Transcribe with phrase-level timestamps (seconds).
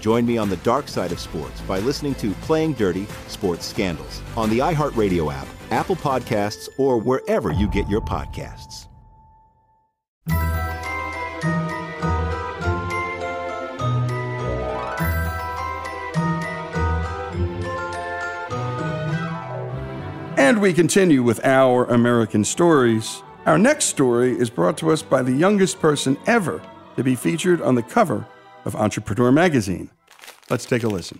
[0.00, 4.22] Join me on the dark side of sports by listening to Playing Dirty Sports Scandals
[4.36, 8.86] on the iHeartRadio app Apple Podcasts, or wherever you get your podcasts.
[20.36, 23.22] And we continue with our American stories.
[23.46, 26.60] Our next story is brought to us by the youngest person ever
[26.96, 28.26] to be featured on the cover
[28.64, 29.90] of Entrepreneur Magazine.
[30.48, 31.18] Let's take a listen.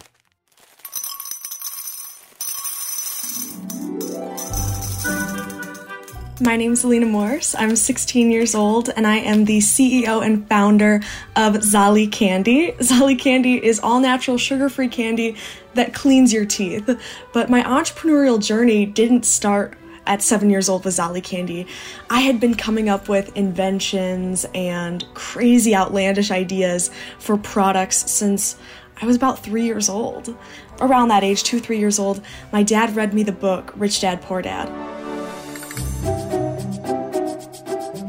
[6.43, 7.55] My name is Alina Morse.
[7.55, 11.03] I'm 16 years old and I am the CEO and founder
[11.37, 12.73] of Zolli Candy.
[12.81, 15.37] Zolli Candy is all natural sugar free candy
[15.75, 16.99] that cleans your teeth.
[17.35, 21.67] But my entrepreneurial journey didn't start at seven years old with Zolli Candy.
[22.09, 28.57] I had been coming up with inventions and crazy outlandish ideas for products since
[29.03, 30.37] I was about three years old.
[30.81, 32.21] Around that age, two, three years old,
[32.53, 34.69] my dad read me the book Rich Dad Poor Dad.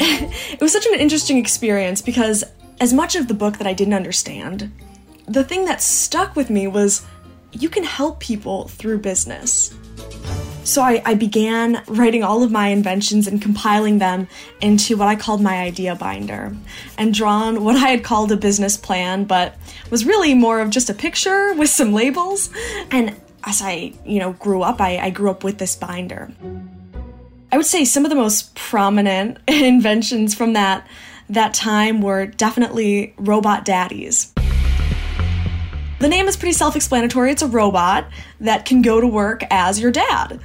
[0.01, 2.43] it was such an interesting experience because
[2.79, 4.71] as much of the book that I didn't understand,
[5.27, 7.05] the thing that stuck with me was
[7.51, 9.73] you can help people through business.
[10.63, 14.27] So I, I, began writing all of my inventions and compiling them
[14.61, 16.55] into what I called my idea binder
[16.97, 19.55] and drawn what I had called a business plan, but
[19.89, 22.51] was really more of just a picture with some labels.
[22.91, 26.31] And as I, you know, grew up, I, I grew up with this binder.
[27.51, 30.87] I would say some of the most prominent inventions from that
[31.29, 34.33] that time were definitely robot daddies.
[36.01, 37.31] The name is pretty self-explanatory.
[37.31, 38.07] It's a robot
[38.39, 40.39] that can go to work as your dad.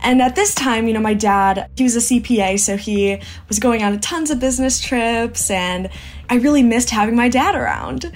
[0.00, 3.58] And at this time, you know, my dad, he was a CPA, so he was
[3.58, 5.90] going on tons of business trips and
[6.30, 8.10] I really missed having my dad around.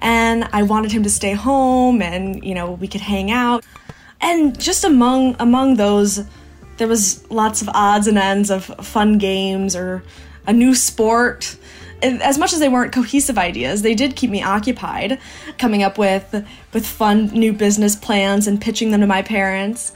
[0.00, 3.64] And I wanted him to stay home and, you know, we could hang out.
[4.20, 6.26] And just among among those
[6.76, 10.02] there was lots of odds and ends of fun games or
[10.46, 11.56] a new sport.
[12.04, 15.18] As much as they weren't cohesive ideas, they did keep me occupied,
[15.58, 19.92] coming up with with fun new business plans and pitching them to my parents.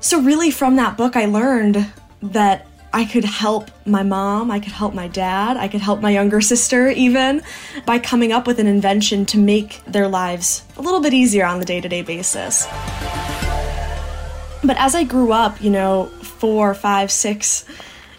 [0.00, 1.86] So really from that book I learned
[2.22, 6.10] that I could help my mom, I could help my dad, I could help my
[6.10, 7.42] younger sister even
[7.84, 11.58] by coming up with an invention to make their lives a little bit easier on
[11.58, 12.66] the day-to-day basis.
[14.64, 17.66] But as I grew up, you know, four, five, six,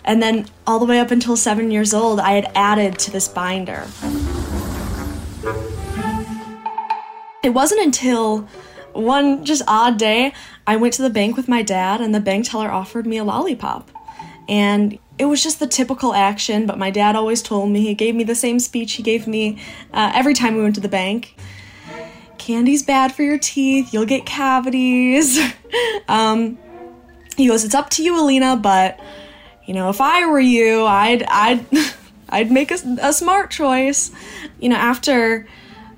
[0.10, 3.28] and then all the way up until seven years old, I had added to this
[3.28, 3.86] binder.
[7.44, 8.50] It wasn't until
[8.94, 10.34] one just odd day
[10.66, 13.24] I went to the bank with my dad, and the bank teller offered me a
[13.24, 13.92] lollipop.
[14.48, 18.16] And it was just the typical action, but my dad always told me, he gave
[18.16, 19.62] me the same speech he gave me
[19.94, 21.36] uh, every time we went to the bank
[22.40, 23.94] candy's bad for your teeth.
[23.94, 25.38] You'll get cavities.
[26.08, 26.58] um,
[27.38, 29.00] he goes, it's up to you, Alina, but
[29.70, 31.64] you know, if I were you, I'd, I'd,
[32.30, 34.10] I'd make a, a smart choice.
[34.60, 35.48] You know, after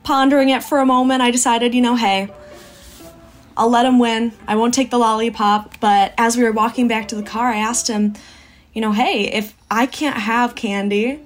[0.03, 2.29] pondering it for a moment, I decided, you know, hey,
[3.55, 4.33] I'll let him win.
[4.45, 5.79] I won't take the lollipop.
[5.79, 8.15] But as we were walking back to the car, I asked him,
[8.73, 11.21] you know, hey, if I can't have candy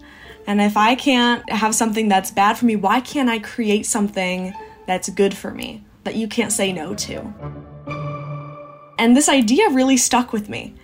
[0.46, 4.54] and if I can't have something that's bad for me, why can't I create something
[4.86, 7.34] that's good for me that you can't say no to?
[9.00, 10.76] And this idea really stuck with me.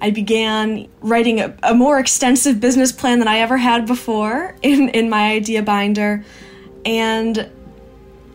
[0.00, 4.90] I began writing a, a, more extensive business plan than I ever had before in,
[4.90, 6.24] in my idea binder.
[6.84, 7.50] And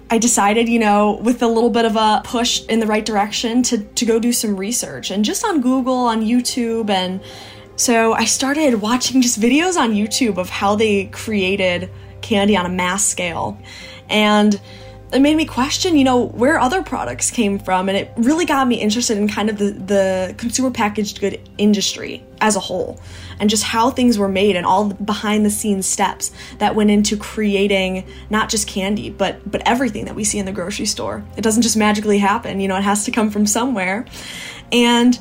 [0.10, 3.64] I decided, you know, with a little bit of a push in the right direction
[3.64, 6.90] to, to go do some research and just on Google, on YouTube.
[6.90, 7.22] And
[7.76, 11.90] so I started watching just videos on YouTube of how they created
[12.22, 13.58] candy on a mass scale.
[14.10, 14.60] And
[15.14, 18.68] it made me question, you know, where other products came from, and it really got
[18.68, 23.00] me interested in kind of the, the consumer packaged good industry as a whole,
[23.40, 26.90] and just how things were made and all the behind the scenes steps that went
[26.90, 31.24] into creating not just candy, but but everything that we see in the grocery store.
[31.38, 34.06] It doesn't just magically happen, you know, it has to come from somewhere.
[34.72, 35.18] And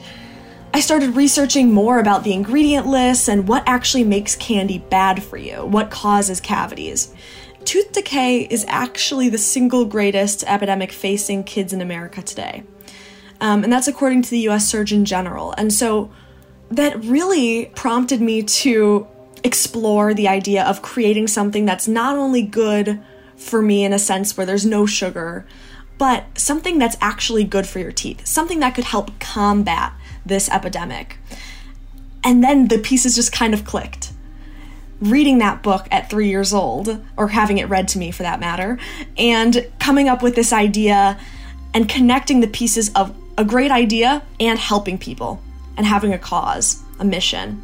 [0.75, 5.37] I started researching more about the ingredient lists and what actually makes candy bad for
[5.37, 7.13] you, what causes cavities.
[7.65, 12.65] Tooth decay is actually the single greatest epidemic facing kids in America today.
[13.41, 15.55] Um, and that's according to the US Surgeon General.
[15.59, 16.11] And so
[16.71, 19.07] that really prompted me to
[19.45, 23.01] explore the idea of creating something that's not only good
[23.37, 25.47] for me in a sense where there's no sugar,
[25.99, 29.93] but something that's actually good for your teeth, something that could help combat
[30.25, 31.19] this epidemic.
[32.25, 34.12] And then the pieces just kind of clicked
[35.03, 38.41] reading that book at three years old, or having it read to me for that
[38.41, 38.79] matter,
[39.19, 41.19] and coming up with this idea
[41.75, 45.41] and connecting the pieces of a great idea and helping people
[45.77, 47.63] and having a cause, a mission.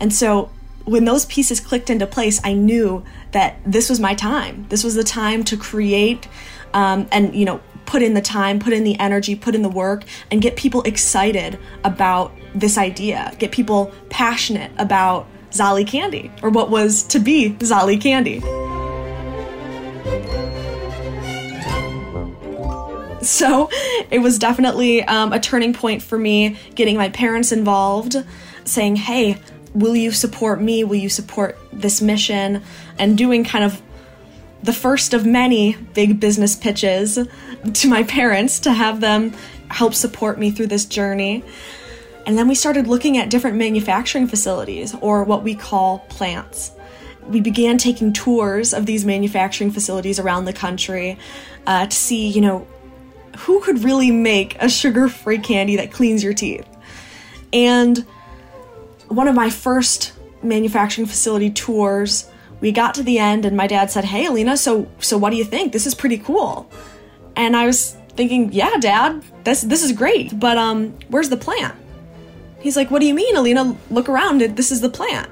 [0.00, 0.50] And so
[0.84, 4.66] when those pieces clicked into place, I knew that this was my time.
[4.70, 6.28] This was the time to create
[6.72, 9.68] um, and, you know, put in the time, put in the energy, put in the
[9.68, 16.50] work, and get people excited about this idea, get people passionate about Zolli Candy, or
[16.50, 18.40] what was to be Zolli Candy.
[23.22, 23.68] So
[24.10, 28.16] it was definitely um, a turning point for me getting my parents involved,
[28.64, 29.38] saying, hey,
[29.74, 30.84] will you support me?
[30.84, 32.62] Will you support this mission?
[32.98, 33.80] And doing kind of
[34.62, 37.18] the first of many big business pitches
[37.74, 39.32] to my parents to have them
[39.68, 41.44] help support me through this journey.
[42.26, 46.72] And then we started looking at different manufacturing facilities, or what we call plants.
[47.28, 51.18] We began taking tours of these manufacturing facilities around the country
[51.66, 52.66] uh, to see, you know,
[53.38, 56.66] who could really make a sugar free candy that cleans your teeth.
[57.52, 58.04] And
[59.08, 60.12] one of my first
[60.42, 62.28] manufacturing facility tours,
[62.60, 65.36] we got to the end and my dad said, "Hey, Alina, so so what do
[65.36, 65.72] you think?
[65.72, 66.70] This is pretty cool."
[67.36, 71.74] And I was thinking, "Yeah, dad, this this is great, but um where's the plant?"
[72.60, 73.76] He's like, What do you mean, Alina?
[73.90, 74.40] Look around.
[74.40, 75.28] This is the plant.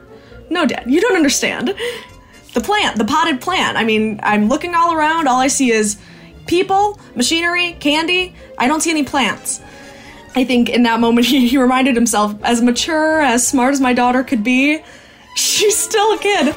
[0.50, 1.74] No, Dad, you don't understand.
[2.54, 3.76] The plant, the potted plant.
[3.76, 5.28] I mean, I'm looking all around.
[5.28, 5.98] All I see is
[6.46, 8.34] people, machinery, candy.
[8.56, 9.60] I don't see any plants.
[10.34, 13.92] I think in that moment he, he reminded himself, as mature, as smart as my
[13.92, 14.82] daughter could be,
[15.36, 16.56] she's still a kid.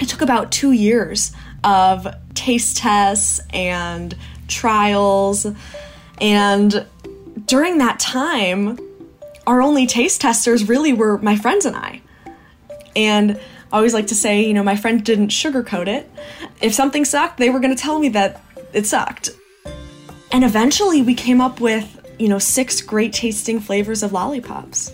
[0.00, 1.32] It took about two years
[1.64, 4.16] of taste tests and
[4.48, 5.46] trials.
[6.20, 6.86] And
[7.46, 8.78] during that time,
[9.46, 12.02] our only taste testers really were my friends and I.
[12.94, 13.38] And
[13.72, 16.10] I always like to say, you know, my friend didn't sugarcoat it.
[16.60, 19.30] If something sucked, they were going to tell me that it sucked.
[20.32, 24.92] And eventually we came up with, you know, six great tasting flavors of lollipops.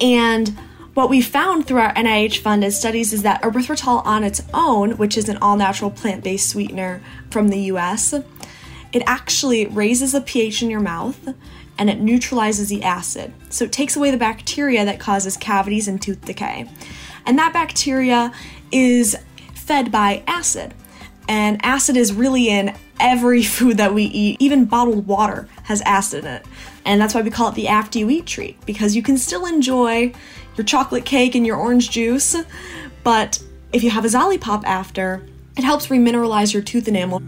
[0.00, 0.56] And
[0.94, 5.18] what we found through our NIH funded studies is that erythritol on its own, which
[5.18, 8.14] is an all natural plant based sweetener from the US,
[8.92, 11.34] it actually raises the pH in your mouth
[11.78, 13.32] and it neutralizes the acid.
[13.50, 16.68] So it takes away the bacteria that causes cavities and tooth decay.
[17.24, 18.32] And that bacteria
[18.72, 19.16] is
[19.54, 20.74] fed by acid.
[21.28, 24.40] And acid is really in every food that we eat.
[24.40, 26.46] Even bottled water has acid in it.
[26.84, 29.44] And that's why we call it the after you eat treat, because you can still
[29.44, 30.12] enjoy
[30.56, 32.36] your chocolate cake and your orange juice,
[33.04, 33.42] but
[33.72, 37.22] if you have a Zollipop after, it helps remineralize your tooth enamel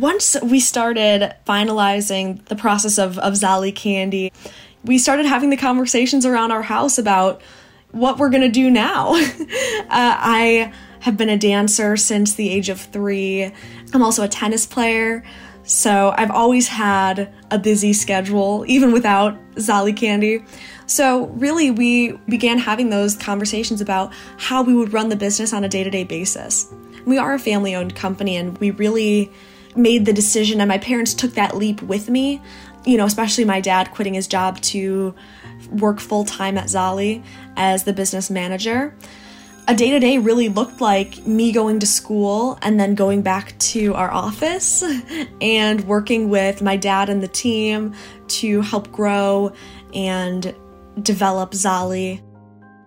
[0.00, 4.32] once we started finalizing the process of, of Zolli candy,
[4.84, 7.42] we started having the conversations around our house about
[7.92, 9.14] what we're gonna do now.
[9.14, 13.50] uh, I have been a dancer since the age of three.
[13.92, 15.24] I'm also a tennis player.
[15.62, 20.44] So I've always had a busy schedule, even without Zolli Candy.
[20.86, 25.64] So really, we began having those conversations about how we would run the business on
[25.64, 26.72] a day to day basis.
[27.04, 29.32] We are a family owned company, and we really
[29.76, 32.40] made the decision, and my parents took that leap with me,
[32.84, 35.14] you know, especially my dad quitting his job to
[35.70, 37.24] work full time at Zolli
[37.56, 38.94] as the business manager
[39.68, 43.58] a day to day really looked like me going to school and then going back
[43.58, 44.84] to our office
[45.40, 47.94] and working with my dad and the team
[48.28, 49.52] to help grow
[49.92, 50.54] and
[51.02, 52.22] develop Zolli.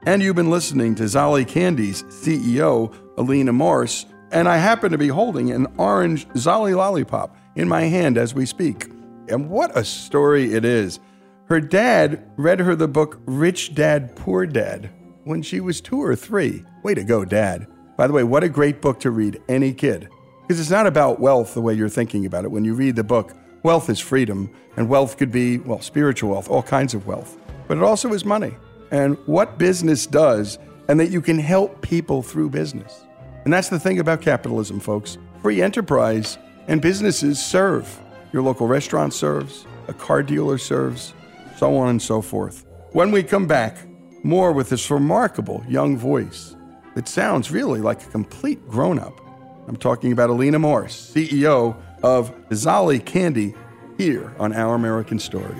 [0.04, 5.08] And you've been listening to Zolli Candy's CEO, Alina Morse, and I happen to be
[5.08, 8.88] holding an orange Zolli lollipop in my hand as we speak.
[9.28, 11.00] And what a story it is.
[11.46, 14.90] Her dad read her the book Rich Dad, Poor Dad
[15.30, 16.64] when she was two or three.
[16.84, 17.68] Way to go, Dad.
[17.98, 20.10] By the way, what a great book to read, any kid.
[20.42, 22.52] Because it's not about wealth the way you're thinking about it.
[22.52, 26.50] When you read the book, wealth is freedom, and wealth could be, well, spiritual wealth,
[26.50, 27.38] all kinds of wealth.
[27.68, 28.56] But it also is money
[28.92, 30.58] and what business does,
[30.88, 33.06] and that you can help people through business.
[33.50, 35.18] And that's the thing about capitalism, folks.
[35.42, 36.38] Free enterprise
[36.68, 38.00] and businesses serve.
[38.32, 41.16] Your local restaurant serves, a car dealer serves,
[41.58, 42.68] so on and so forth.
[42.92, 43.76] When we come back,
[44.22, 46.56] more with this remarkable young voice
[46.94, 49.20] that sounds really like a complete grown up.
[49.68, 53.56] I'm talking about Alina Morse, CEO of Zolli Candy,
[53.98, 55.60] here on Our American Stories.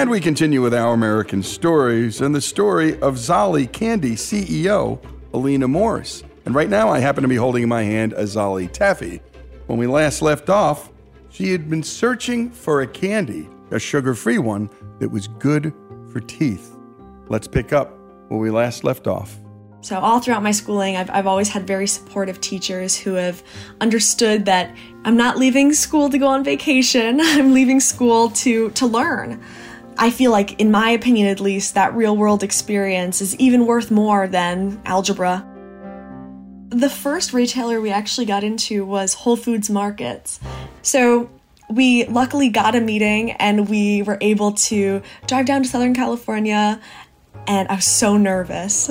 [0.00, 4.98] And we continue with our American stories and the story of Zolli Candy CEO
[5.34, 6.24] Alina Morse.
[6.46, 9.20] And right now, I happen to be holding in my hand a Zolli Taffy.
[9.66, 10.88] When we last left off,
[11.28, 15.74] she had been searching for a candy, a sugar free one that was good
[16.10, 16.74] for teeth.
[17.28, 17.94] Let's pick up
[18.28, 19.38] where we last left off.
[19.82, 23.42] So, all throughout my schooling, I've, I've always had very supportive teachers who have
[23.82, 28.86] understood that I'm not leaving school to go on vacation, I'm leaving school to, to
[28.86, 29.42] learn.
[30.02, 33.90] I feel like, in my opinion at least, that real world experience is even worth
[33.90, 35.46] more than algebra.
[36.70, 40.40] The first retailer we actually got into was Whole Foods Markets.
[40.80, 41.28] So
[41.68, 46.80] we luckily got a meeting and we were able to drive down to Southern California,
[47.46, 48.90] and I was so nervous.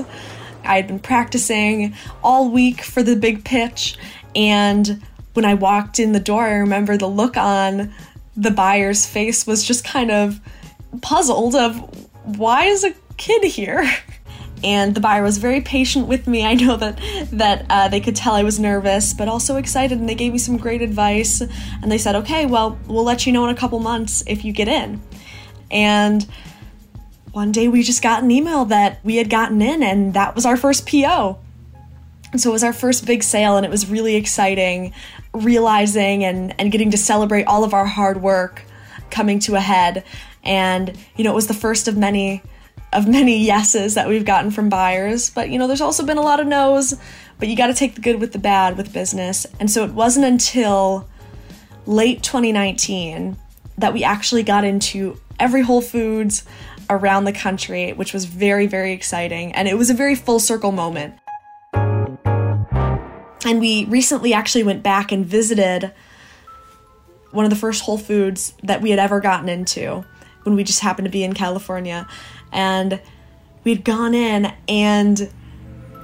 [0.64, 3.98] I had been practicing all week for the big pitch,
[4.36, 5.02] and
[5.34, 7.96] when I walked in the door, I remember the look on
[8.38, 10.40] the buyer's face was just kind of
[11.02, 11.80] puzzled of
[12.38, 13.90] why is a kid here?
[14.62, 16.46] And the buyer was very patient with me.
[16.46, 17.00] I know that
[17.32, 20.38] that uh, they could tell I was nervous, but also excited, and they gave me
[20.38, 21.40] some great advice.
[21.82, 24.52] And they said, "Okay, well, we'll let you know in a couple months if you
[24.52, 25.02] get in."
[25.72, 26.28] And
[27.32, 30.46] one day we just got an email that we had gotten in, and that was
[30.46, 31.40] our first PO.
[32.34, 34.94] And so it was our first big sale, and it was really exciting,
[35.34, 38.64] realizing and and getting to celebrate all of our hard work
[39.10, 40.04] coming to a head
[40.44, 42.42] and you know it was the first of many
[42.92, 45.30] of many yeses that we've gotten from buyers.
[45.30, 47.00] But you know there's also been a lot of no's
[47.38, 49.48] but you got to take the good with the bad with business.
[49.62, 51.08] And so it wasn't until
[51.86, 53.38] late 2019
[53.78, 56.44] that we actually got into every whole foods
[56.90, 59.54] around the country which was very very exciting.
[59.54, 61.16] And it was a very full circle moment.
[63.46, 65.92] And we recently actually went back and visited
[67.32, 70.04] one of the first Whole Foods that we had ever gotten into
[70.50, 72.08] when we just happened to be in California.
[72.52, 73.00] And
[73.64, 75.30] we'd gone in, and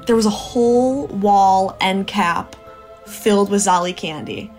[0.05, 2.55] there was a whole wall end cap
[3.07, 4.51] filled with Zolli candy.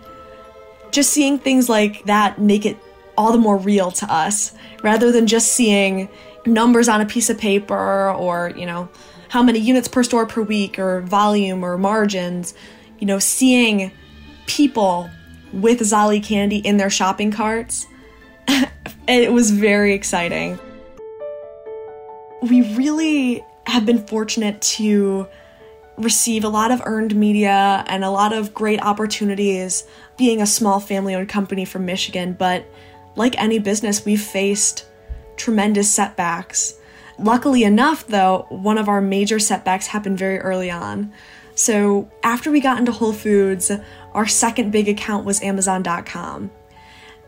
[0.91, 2.77] Just seeing things like that make it
[3.17, 6.09] all the more real to us rather than just seeing
[6.45, 8.89] numbers on a piece of paper or, you know,
[9.29, 12.55] how many units per store per week or volume or margins.
[12.99, 13.93] You know, seeing
[14.47, 15.11] people
[15.53, 17.87] with Zolli candy in their shopping carts
[19.09, 20.59] it was very exciting.
[22.43, 25.27] We really have been fortunate to
[25.97, 29.85] receive a lot of earned media and a lot of great opportunities
[30.17, 32.65] being a small family owned company from Michigan, but
[33.17, 34.87] like any business, we've faced
[35.37, 36.75] tremendous setbacks.
[37.19, 41.13] Luckily enough, though, one of our major setbacks happened very early on.
[41.55, 43.71] So, after we got into Whole Foods,
[44.13, 46.51] our second big account was Amazon.com.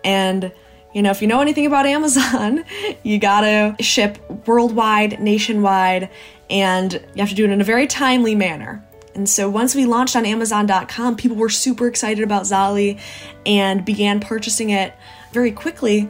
[0.05, 0.53] And
[0.99, 2.65] you know, if you know anything about Amazon,
[3.05, 6.11] you gotta ship worldwide, nationwide,
[6.51, 8.85] and you have to do it in a very timely manner.
[9.15, 12.99] And so once we launched on Amazon.com, people were super excited about Zolli
[13.47, 14.93] and began purchasing it
[15.33, 16.09] very quickly.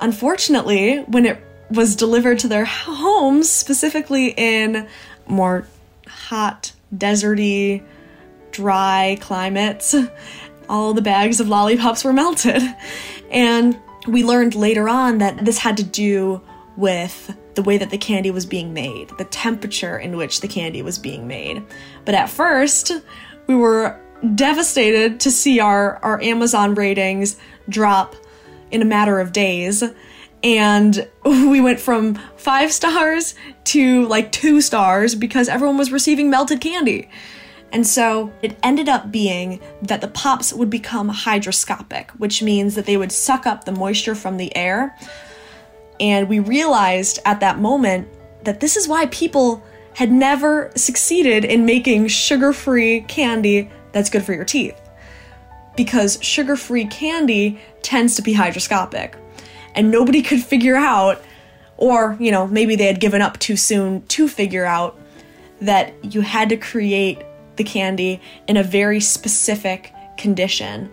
[0.00, 1.36] Unfortunately, when it
[1.70, 4.88] was delivered to their homes, specifically in
[5.26, 5.66] more
[6.06, 7.82] hot, deserty,
[8.50, 9.94] dry climates,
[10.70, 12.62] all the bags of lollipops were melted.
[13.30, 16.40] And we learned later on that this had to do
[16.76, 20.82] with the way that the candy was being made, the temperature in which the candy
[20.82, 21.62] was being made.
[22.04, 22.92] But at first,
[23.46, 24.00] we were
[24.34, 27.36] devastated to see our, our Amazon ratings
[27.68, 28.14] drop
[28.70, 29.82] in a matter of days.
[30.42, 33.34] And we went from five stars
[33.64, 37.10] to like two stars because everyone was receiving melted candy.
[37.72, 42.86] And so it ended up being that the pops would become hygroscopic, which means that
[42.86, 44.96] they would suck up the moisture from the air.
[46.00, 48.08] And we realized at that moment
[48.44, 49.62] that this is why people
[49.94, 54.80] had never succeeded in making sugar free candy that's good for your teeth.
[55.76, 59.14] Because sugar free candy tends to be hygroscopic.
[59.74, 61.22] And nobody could figure out,
[61.76, 64.98] or, you know, maybe they had given up too soon to figure out
[65.60, 67.22] that you had to create
[67.60, 70.90] the candy in a very specific condition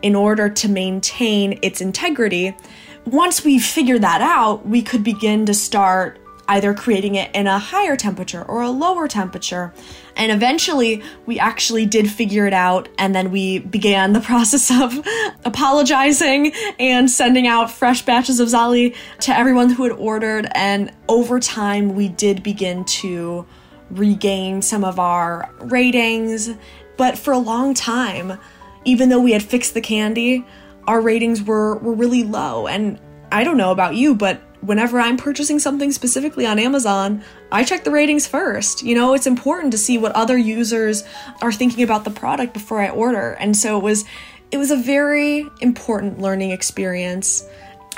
[0.00, 2.56] in order to maintain its integrity.
[3.04, 6.18] Once we figured that out, we could begin to start
[6.48, 9.74] either creating it in a higher temperature or a lower temperature.
[10.16, 14.98] And eventually, we actually did figure it out, and then we began the process of
[15.44, 20.48] apologizing and sending out fresh batches of Zolli to everyone who had ordered.
[20.54, 23.44] And over time, we did begin to
[23.90, 26.50] regain some of our ratings.
[26.96, 28.38] But for a long time,
[28.84, 30.44] even though we had fixed the candy,
[30.86, 32.66] our ratings were, were really low.
[32.66, 32.98] And
[33.30, 37.22] I don't know about you, but whenever I'm purchasing something specifically on Amazon,
[37.52, 38.82] I check the ratings first.
[38.82, 41.04] You know, it's important to see what other users
[41.42, 43.32] are thinking about the product before I order.
[43.32, 44.04] And so it was
[44.50, 47.44] it was a very important learning experience.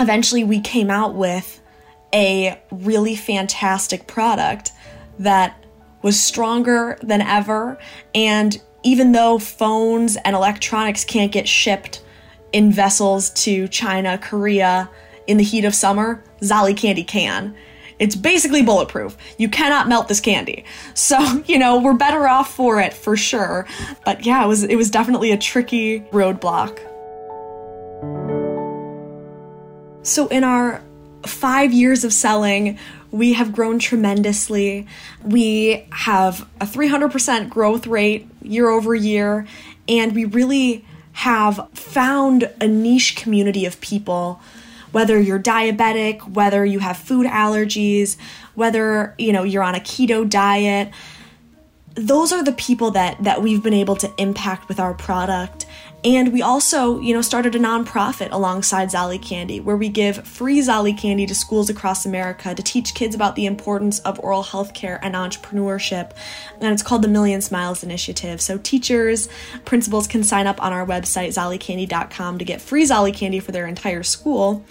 [0.00, 1.60] Eventually we came out with
[2.12, 4.72] a really fantastic product
[5.20, 5.59] that
[6.02, 7.78] was stronger than ever
[8.14, 12.02] and even though phones and electronics can't get shipped
[12.52, 14.90] in vessels to China, Korea,
[15.26, 17.54] in the heat of summer, Zolli candy can.
[17.98, 19.16] It's basically bulletproof.
[19.36, 20.64] You cannot melt this candy.
[20.94, 23.66] So, you know, we're better off for it for sure.
[24.04, 26.78] But yeah, it was it was definitely a tricky roadblock.
[30.02, 30.82] So in our
[31.26, 32.78] 5 years of selling,
[33.10, 34.86] we have grown tremendously.
[35.24, 39.46] We have a 300% growth rate year over year
[39.88, 44.40] and we really have found a niche community of people
[44.92, 48.16] whether you're diabetic, whether you have food allergies,
[48.54, 50.90] whether, you know, you're on a keto diet.
[51.94, 55.59] Those are the people that that we've been able to impact with our product.
[56.02, 60.60] And we also, you know, started a nonprofit alongside Zolli Candy where we give free
[60.60, 64.72] Zolli Candy to schools across America to teach kids about the importance of oral health
[64.72, 66.12] care and entrepreneurship.
[66.60, 68.40] And it's called the Million Smiles Initiative.
[68.40, 69.28] So teachers,
[69.64, 73.66] principals can sign up on our website, zollicandy.com, to get free Zolli Candy for their
[73.66, 74.64] entire school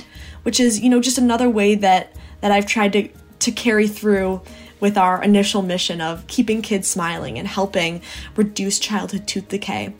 [0.44, 4.42] which is you know just another way that that I've tried to to carry through
[4.80, 8.02] with our initial mission of keeping kids smiling and helping
[8.36, 9.94] reduce childhood tooth decay.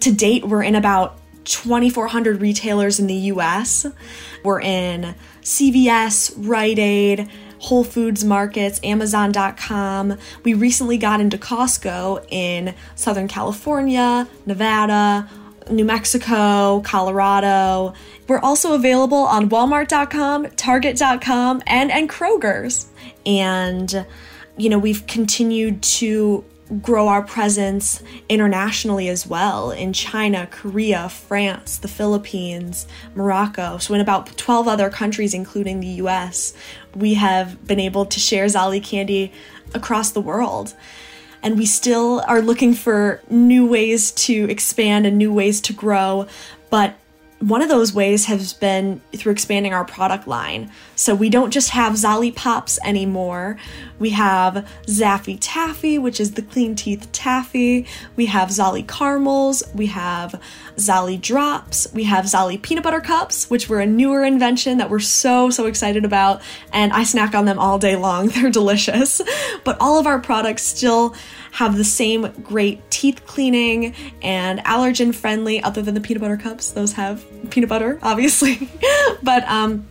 [0.00, 3.86] To date, we're in about 2,400 retailers in the US.
[4.44, 10.16] We're in CVS, Rite Aid, Whole Foods markets, Amazon.com.
[10.44, 15.28] We recently got into Costco in Southern California, Nevada,
[15.70, 17.94] New Mexico, Colorado.
[18.28, 22.86] We're also available on Walmart.com, Target.com, and, and Kroger's.
[23.26, 24.06] And,
[24.56, 26.44] you know, we've continued to
[26.80, 33.78] grow our presence internationally as well in China, Korea, France, the Philippines, Morocco.
[33.78, 36.52] So, in about 12 other countries, including the US,
[36.94, 39.32] we have been able to share Zolli candy
[39.74, 40.74] across the world
[41.42, 46.26] and we still are looking for new ways to expand and new ways to grow.
[46.68, 46.96] But
[47.40, 50.70] one of those ways has been through expanding our product line.
[51.00, 53.56] So we don't just have Zollipops anymore.
[53.98, 57.86] We have Zaffy Taffy, which is the clean teeth taffy.
[58.16, 59.62] We have Zolli Caramels.
[59.74, 60.38] We have
[60.76, 61.90] Zolli Drops.
[61.94, 65.64] We have Zolli Peanut Butter Cups, which were a newer invention that we're so, so
[65.64, 66.42] excited about.
[66.70, 68.28] And I snack on them all day long.
[68.28, 69.22] They're delicious.
[69.64, 71.14] But all of our products still
[71.52, 76.72] have the same great teeth cleaning and allergen friendly, other than the peanut butter cups.
[76.72, 78.68] Those have peanut butter, obviously.
[79.22, 79.86] but um,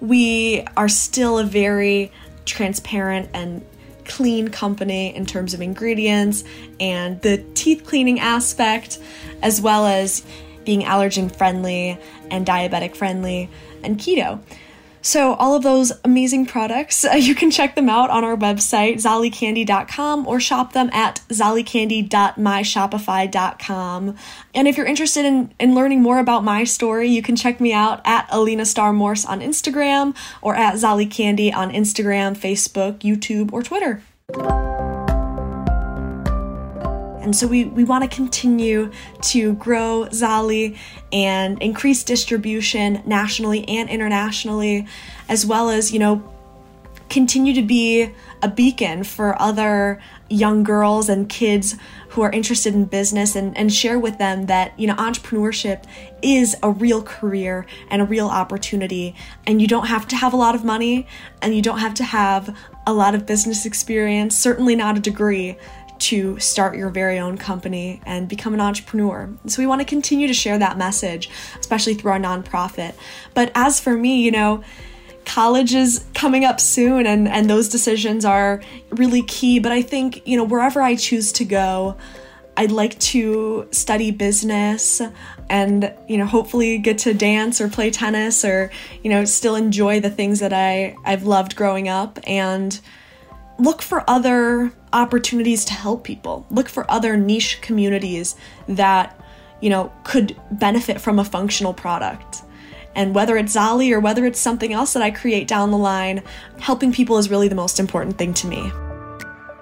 [0.00, 2.12] we are still a very
[2.44, 3.64] transparent and
[4.04, 6.44] clean company in terms of ingredients
[6.78, 8.98] and the teeth cleaning aspect,
[9.42, 10.22] as well as
[10.64, 11.98] being allergen friendly
[12.30, 13.48] and diabetic friendly
[13.82, 14.40] and keto.
[15.06, 18.94] So, all of those amazing products, uh, you can check them out on our website,
[18.94, 24.16] zollicandy.com, or shop them at zollicandy.myshopify.com.
[24.52, 27.72] And if you're interested in, in learning more about my story, you can check me
[27.72, 33.52] out at Alina Star Morse on Instagram or at Zolli Candy on Instagram, Facebook, YouTube,
[33.52, 34.02] or Twitter.
[37.26, 40.78] And so we, we want to continue to grow Zolli
[41.12, 44.86] and increase distribution nationally and internationally,
[45.28, 46.32] as well as, you know,
[47.10, 48.12] continue to be
[48.42, 51.74] a beacon for other young girls and kids
[52.10, 55.84] who are interested in business and, and share with them that you know entrepreneurship
[56.22, 59.14] is a real career and a real opportunity.
[59.46, 61.06] And you don't have to have a lot of money
[61.42, 65.56] and you don't have to have a lot of business experience certainly not a degree
[65.98, 69.28] to start your very own company and become an entrepreneur.
[69.46, 72.94] So we want to continue to share that message, especially through our nonprofit.
[73.34, 74.62] But as for me, you know,
[75.24, 80.26] college is coming up soon and and those decisions are really key, but I think,
[80.26, 81.96] you know, wherever I choose to go,
[82.56, 85.02] I'd like to study business
[85.50, 88.70] and, you know, hopefully get to dance or play tennis or,
[89.02, 92.78] you know, still enjoy the things that I, I've loved growing up and
[93.58, 96.46] look for other opportunities to help people.
[96.50, 98.34] Look for other niche communities
[98.66, 99.20] that,
[99.60, 102.42] you know, could benefit from a functional product.
[102.94, 106.22] And whether it's Zolli or whether it's something else that I create down the line,
[106.58, 108.72] helping people is really the most important thing to me.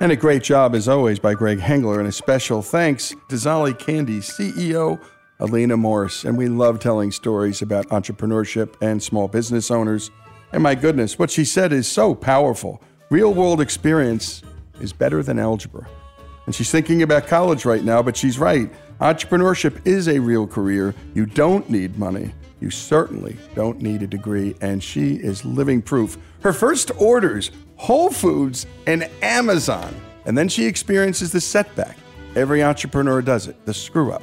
[0.00, 1.98] And a great job, as always, by Greg Hengler.
[1.98, 5.00] And a special thanks to Zolli Candy CEO
[5.40, 6.24] Alina Morse.
[6.24, 10.12] And we love telling stories about entrepreneurship and small business owners.
[10.52, 12.80] And my goodness, what she said is so powerful.
[13.10, 14.42] Real world experience
[14.80, 15.88] is better than algebra.
[16.46, 18.70] And she's thinking about college right now, but she's right.
[19.00, 20.94] Entrepreneurship is a real career.
[21.14, 22.32] You don't need money.
[22.60, 24.54] You certainly don't need a degree.
[24.60, 26.18] And she is living proof.
[26.42, 29.94] Her first orders Whole Foods and Amazon.
[30.26, 31.96] And then she experiences the setback.
[32.36, 34.22] Every entrepreneur does it the screw up.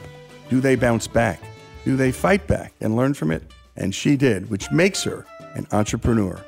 [0.50, 1.42] Do they bounce back?
[1.86, 3.44] Do they fight back and learn from it?
[3.76, 6.40] And she did, which makes her an entrepreneur.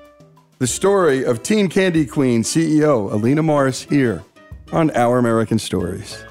[0.63, 4.23] The story of Teen Candy Queen CEO Alina Morse here
[4.71, 6.23] on Our American Stories.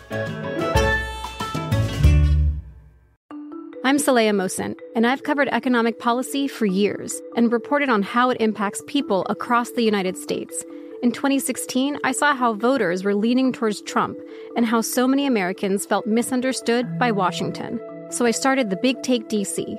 [3.84, 8.40] I'm Saleha Mohsin, and I've covered economic policy for years and reported on how it
[8.40, 10.64] impacts people across the United States.
[11.02, 14.16] In 2016, I saw how voters were leaning towards Trump
[14.56, 17.78] and how so many Americans felt misunderstood by Washington.
[18.08, 19.78] So I started the Big Take DC.